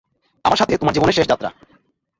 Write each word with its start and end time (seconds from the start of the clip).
আমার 0.45 0.57
সাথে 0.57 0.77
তোমার 0.77 0.93
জীবনের 0.93 1.13
শেষ 1.13 1.27
যাত্রা। 1.27 1.49